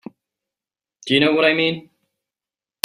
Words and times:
Do 1.05 1.13
you 1.13 1.19
know 1.19 1.33
what 1.35 1.45
I 1.45 1.53
mean? 1.53 1.91